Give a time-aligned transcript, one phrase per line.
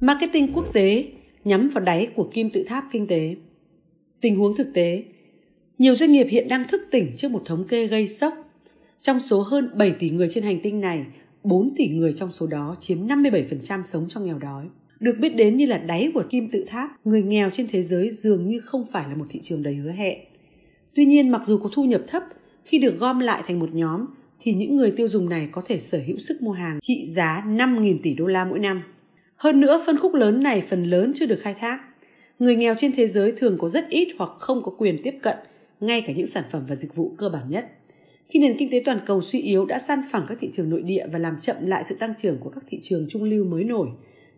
[0.00, 1.04] Marketing quốc tế
[1.44, 3.36] nhắm vào đáy của kim tự tháp kinh tế.
[4.20, 5.04] Tình huống thực tế,
[5.78, 8.34] nhiều doanh nghiệp hiện đang thức tỉnh trước một thống kê gây sốc.
[9.00, 11.04] Trong số hơn 7 tỷ người trên hành tinh này,
[11.44, 14.64] 4 tỷ người trong số đó chiếm 57% sống trong nghèo đói.
[15.00, 18.10] Được biết đến như là đáy của kim tự tháp, người nghèo trên thế giới
[18.10, 20.18] dường như không phải là một thị trường đầy hứa hẹn.
[20.94, 22.22] Tuy nhiên, mặc dù có thu nhập thấp,
[22.64, 24.04] khi được gom lại thành một nhóm,
[24.40, 27.44] thì những người tiêu dùng này có thể sở hữu sức mua hàng trị giá
[27.46, 28.82] 5.000 tỷ đô la mỗi năm.
[29.38, 31.80] Hơn nữa, phân khúc lớn này phần lớn chưa được khai thác.
[32.38, 35.36] Người nghèo trên thế giới thường có rất ít hoặc không có quyền tiếp cận
[35.80, 37.70] ngay cả những sản phẩm và dịch vụ cơ bản nhất.
[38.28, 40.82] Khi nền kinh tế toàn cầu suy yếu đã san phẳng các thị trường nội
[40.82, 43.64] địa và làm chậm lại sự tăng trưởng của các thị trường trung lưu mới
[43.64, 43.88] nổi,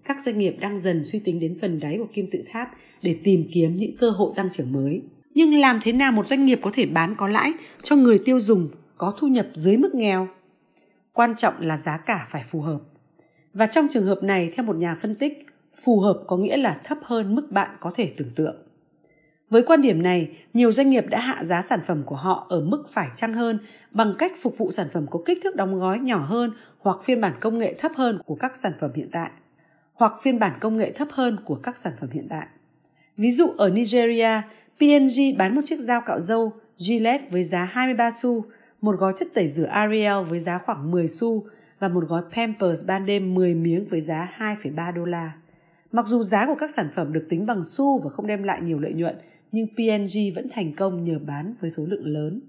[0.05, 2.69] các doanh nghiệp đang dần suy tính đến phần đáy của kim tự tháp
[3.03, 5.03] để tìm kiếm những cơ hội tăng trưởng mới.
[5.35, 8.41] Nhưng làm thế nào một doanh nghiệp có thể bán có lãi cho người tiêu
[8.41, 10.29] dùng có thu nhập dưới mức nghèo?
[11.13, 12.79] Quan trọng là giá cả phải phù hợp.
[13.55, 16.81] Và trong trường hợp này, theo một nhà phân tích, phù hợp có nghĩa là
[16.85, 18.57] thấp hơn mức bạn có thể tưởng tượng.
[19.51, 22.61] Với quan điểm này, nhiều doanh nghiệp đã hạ giá sản phẩm của họ ở
[22.61, 23.59] mức phải chăng hơn
[23.91, 27.21] bằng cách phục vụ sản phẩm có kích thước đóng gói nhỏ hơn hoặc phiên
[27.21, 29.31] bản công nghệ thấp hơn của các sản phẩm hiện tại,
[29.93, 32.47] hoặc phiên bản công nghệ thấp hơn của các sản phẩm hiện tại.
[33.17, 34.41] Ví dụ ở Nigeria,
[34.79, 38.45] P&G bán một chiếc dao cạo râu Gillette với giá 23 xu,
[38.81, 41.45] một gói chất tẩy rửa Ariel với giá khoảng 10 xu
[41.81, 45.33] và một gói Pampers ban đêm 10 miếng với giá 2,3 đô la.
[45.93, 48.61] Mặc dù giá của các sản phẩm được tính bằng xu và không đem lại
[48.63, 49.17] nhiều lợi nhuận,
[49.53, 52.41] nhưng P&G vẫn thành công nhờ bán với số lượng lớn.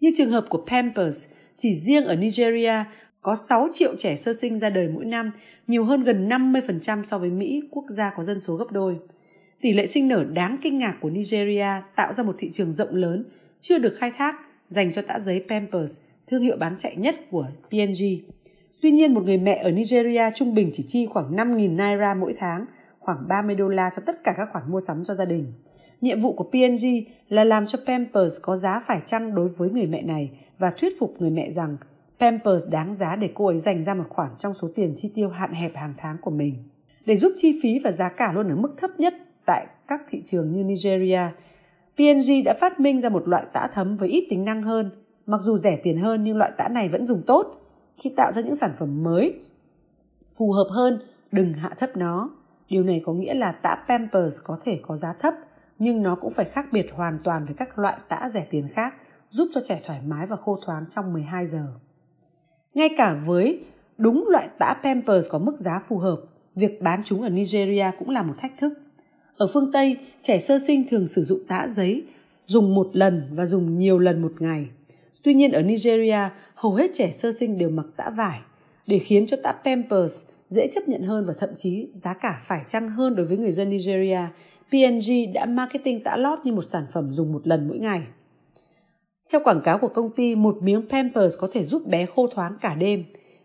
[0.00, 2.84] Như trường hợp của Pampers, chỉ riêng ở Nigeria
[3.22, 5.30] có 6 triệu trẻ sơ sinh ra đời mỗi năm,
[5.66, 8.96] nhiều hơn gần 50% so với Mỹ, quốc gia có dân số gấp đôi.
[9.60, 12.94] Tỷ lệ sinh nở đáng kinh ngạc của Nigeria tạo ra một thị trường rộng
[12.94, 13.24] lớn,
[13.60, 14.36] chưa được khai thác
[14.68, 16.00] dành cho tã giấy Pampers,
[16.30, 18.04] thương hiệu bán chạy nhất của P&G.
[18.82, 22.34] Tuy nhiên, một người mẹ ở Nigeria trung bình chỉ chi khoảng 5.000 naira mỗi
[22.38, 22.66] tháng,
[22.98, 25.52] khoảng 30 đô la cho tất cả các khoản mua sắm cho gia đình.
[26.00, 26.86] Nhiệm vụ của P&G
[27.28, 30.92] là làm cho Pampers có giá phải chăng đối với người mẹ này và thuyết
[31.00, 31.76] phục người mẹ rằng
[32.20, 35.28] Pampers đáng giá để cô ấy dành ra một khoản trong số tiền chi tiêu
[35.28, 36.54] hạn hẹp hàng tháng của mình.
[37.06, 39.14] Để giúp chi phí và giá cả luôn ở mức thấp nhất
[39.46, 41.20] tại các thị trường như Nigeria,
[41.96, 44.90] P&G đã phát minh ra một loại tã thấm với ít tính năng hơn.
[45.30, 47.60] Mặc dù rẻ tiền hơn nhưng loại tã này vẫn dùng tốt
[47.96, 49.40] khi tạo ra những sản phẩm mới
[50.38, 51.00] phù hợp hơn,
[51.32, 52.30] đừng hạ thấp nó.
[52.68, 55.34] Điều này có nghĩa là tã Pampers có thể có giá thấp
[55.78, 58.94] nhưng nó cũng phải khác biệt hoàn toàn với các loại tã rẻ tiền khác,
[59.30, 61.66] giúp cho trẻ thoải mái và khô thoáng trong 12 giờ.
[62.74, 63.64] Ngay cả với
[63.98, 66.20] đúng loại tã Pampers có mức giá phù hợp,
[66.54, 68.72] việc bán chúng ở Nigeria cũng là một thách thức.
[69.36, 72.04] Ở phương Tây, trẻ sơ sinh thường sử dụng tã giấy,
[72.44, 74.70] dùng một lần và dùng nhiều lần một ngày.
[75.22, 78.40] Tuy nhiên ở Nigeria, hầu hết trẻ sơ sinh đều mặc tã vải
[78.86, 82.62] để khiến cho tã Pampers dễ chấp nhận hơn và thậm chí giá cả phải
[82.68, 84.20] chăng hơn đối với người dân Nigeria
[84.70, 88.02] P&G đã marketing tã lót như một sản phẩm dùng một lần mỗi ngày.
[89.32, 92.56] Theo quảng cáo của công ty, một miếng Pampers có thể giúp bé khô thoáng
[92.60, 93.04] cả đêm.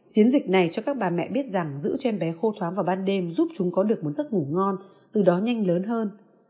[0.09, 2.75] Chiến dịch này cho các bà mẹ biết rằng giữ cho em bé khô thoáng
[2.75, 4.75] vào ban đêm giúp chúng có được một giấc ngủ ngon,
[5.13, 6.09] từ đó nhanh lớn hơn.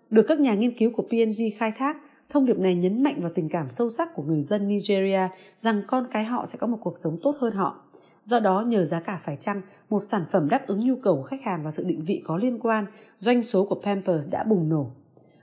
[0.09, 1.97] Được các nhà nghiên cứu của P&G khai thác,
[2.30, 5.28] thông điệp này nhấn mạnh vào tình cảm sâu sắc của người dân Nigeria
[5.58, 7.81] rằng con cái họ sẽ có một cuộc sống tốt hơn họ.
[8.24, 11.24] Do đó, nhờ giá cả phải chăng, một sản phẩm đáp ứng nhu cầu của
[11.24, 12.86] khách hàng và sự định vị có liên quan,
[13.19, 14.91] doanh số của Pampers đã bùng nổ.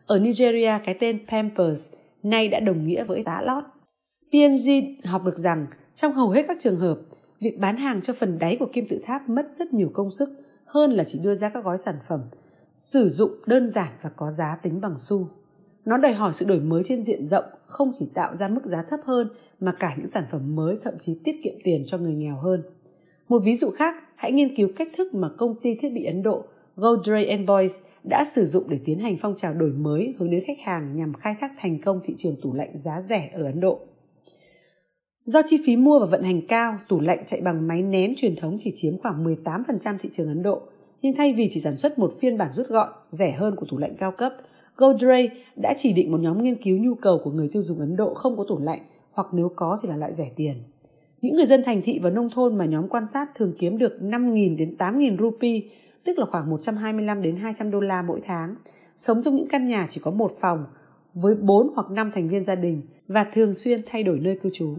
[0.07, 1.89] Ở Nigeria, cái tên Pampers
[2.23, 3.65] nay đã đồng nghĩa với tá lót.
[4.31, 4.71] P&G
[5.05, 6.99] học được rằng trong hầu hết các trường hợp,
[7.41, 10.31] việc bán hàng cho phần đáy của kim tự tháp mất rất nhiều công sức
[10.65, 12.21] hơn là chỉ đưa ra các gói sản phẩm
[12.77, 15.29] sử dụng đơn giản và có giá tính bằng xu.
[15.85, 18.83] Nó đòi hỏi sự đổi mới trên diện rộng, không chỉ tạo ra mức giá
[18.89, 19.29] thấp hơn
[19.61, 22.63] mà cả những sản phẩm mới thậm chí tiết kiệm tiền cho người nghèo hơn.
[23.29, 26.23] Một ví dụ khác, hãy nghiên cứu cách thức mà công ty thiết bị Ấn
[26.23, 26.45] Độ
[26.77, 30.61] Godrej Boys đã sử dụng để tiến hành phong trào đổi mới hướng đến khách
[30.65, 33.81] hàng nhằm khai thác thành công thị trường tủ lạnh giá rẻ ở Ấn Độ.
[35.25, 38.37] Do chi phí mua và vận hành cao, tủ lạnh chạy bằng máy nén truyền
[38.37, 40.63] thống chỉ chiếm khoảng 18% thị trường Ấn Độ.
[41.03, 43.79] Nhưng thay vì chỉ sản xuất một phiên bản rút gọn, rẻ hơn của tủ
[43.79, 44.33] lạnh cao cấp,
[44.77, 47.97] Godrej đã chỉ định một nhóm nghiên cứu nhu cầu của người tiêu dùng Ấn
[47.97, 48.81] Độ không có tủ lạnh
[49.13, 50.55] hoặc nếu có thì là loại rẻ tiền.
[51.23, 53.93] Những người dân thành thị và nông thôn mà nhóm quan sát thường kiếm được
[54.01, 55.61] 5.000 đến 8.000 rupee,
[56.05, 58.55] tức là khoảng 125 đến 200 đô la mỗi tháng,
[58.99, 60.65] sống trong những căn nhà chỉ có một phòng
[61.15, 64.51] với 4 hoặc 5 thành viên gia đình và thường xuyên thay đổi nơi cư
[64.53, 64.77] trú.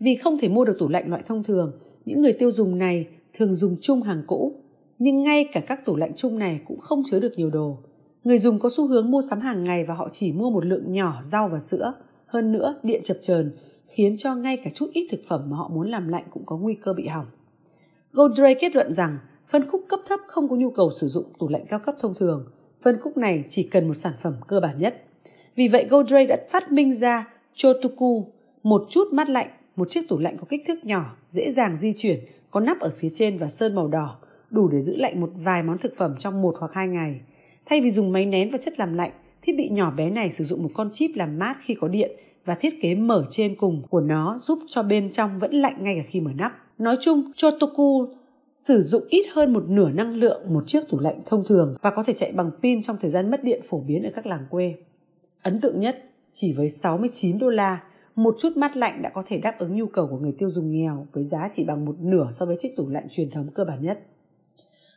[0.00, 1.72] Vì không thể mua được tủ lạnh loại thông thường,
[2.04, 4.52] những người tiêu dùng này thường dùng chung hàng cũ,
[4.98, 7.78] nhưng ngay cả các tủ lạnh chung này cũng không chứa được nhiều đồ.
[8.24, 10.92] Người dùng có xu hướng mua sắm hàng ngày và họ chỉ mua một lượng
[10.92, 11.92] nhỏ rau và sữa.
[12.26, 13.56] Hơn nữa, điện chập chờn
[13.88, 16.56] khiến cho ngay cả chút ít thực phẩm mà họ muốn làm lạnh cũng có
[16.56, 17.26] nguy cơ bị hỏng.
[18.12, 21.48] Godrej kết luận rằng phân khúc cấp thấp không có nhu cầu sử dụng tủ
[21.48, 22.46] lạnh cao cấp thông thường.
[22.82, 25.04] Phân khúc này chỉ cần một sản phẩm cơ bản nhất.
[25.56, 28.32] Vì vậy Godrej đã phát minh ra Chotoku,
[28.62, 31.92] một chút mát lạnh, một chiếc tủ lạnh có kích thước nhỏ, dễ dàng di
[31.96, 32.20] chuyển,
[32.50, 34.18] có nắp ở phía trên và sơn màu đỏ,
[34.50, 37.20] đủ để giữ lạnh một vài món thực phẩm trong một hoặc hai ngày.
[37.68, 39.10] Thay vì dùng máy nén và chất làm lạnh,
[39.42, 42.10] thiết bị nhỏ bé này sử dụng một con chip làm mát khi có điện
[42.44, 45.94] và thiết kế mở trên cùng của nó giúp cho bên trong vẫn lạnh ngay
[45.96, 46.52] cả khi mở nắp.
[46.78, 48.06] Nói chung, Chotoku
[48.54, 51.90] sử dụng ít hơn một nửa năng lượng một chiếc tủ lạnh thông thường và
[51.90, 54.46] có thể chạy bằng pin trong thời gian mất điện phổ biến ở các làng
[54.50, 54.74] quê.
[55.42, 57.82] Ấn tượng nhất, chỉ với 69 đô la,
[58.14, 60.70] một chút mát lạnh đã có thể đáp ứng nhu cầu của người tiêu dùng
[60.70, 63.64] nghèo với giá chỉ bằng một nửa so với chiếc tủ lạnh truyền thống cơ
[63.64, 63.98] bản nhất.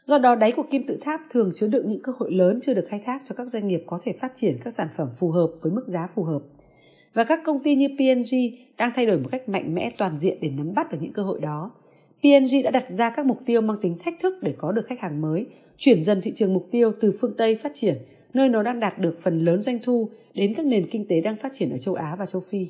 [0.07, 2.73] Do đó, đáy của kim tự tháp thường chứa đựng những cơ hội lớn chưa
[2.73, 5.31] được khai thác cho các doanh nghiệp có thể phát triển các sản phẩm phù
[5.31, 6.41] hợp với mức giá phù hợp.
[7.13, 8.35] Và các công ty như P&G
[8.77, 11.23] đang thay đổi một cách mạnh mẽ toàn diện để nắm bắt được những cơ
[11.23, 11.71] hội đó.
[12.19, 14.99] P&G đã đặt ra các mục tiêu mang tính thách thức để có được khách
[14.99, 15.45] hàng mới,
[15.77, 17.95] chuyển dần thị trường mục tiêu từ phương Tây phát triển,
[18.33, 21.35] nơi nó đang đạt được phần lớn doanh thu đến các nền kinh tế đang
[21.35, 22.67] phát triển ở châu Á và châu Phi.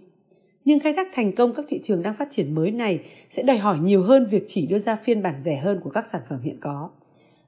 [0.65, 2.99] Nhưng khai thác thành công các thị trường đang phát triển mới này
[3.29, 6.07] sẽ đòi hỏi nhiều hơn việc chỉ đưa ra phiên bản rẻ hơn của các
[6.07, 6.89] sản phẩm hiện có.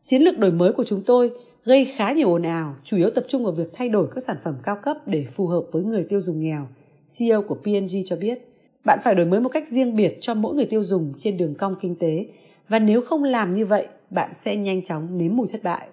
[0.03, 1.31] Chiến lược đổi mới của chúng tôi
[1.65, 4.37] gây khá nhiều ồn ào, chủ yếu tập trung vào việc thay đổi các sản
[4.43, 6.67] phẩm cao cấp để phù hợp với người tiêu dùng nghèo.
[7.17, 8.39] CEO của P&G cho biết,
[8.85, 11.55] bạn phải đổi mới một cách riêng biệt cho mỗi người tiêu dùng trên đường
[11.55, 12.25] cong kinh tế
[12.69, 15.87] và nếu không làm như vậy, bạn sẽ nhanh chóng nếm mùi thất bại.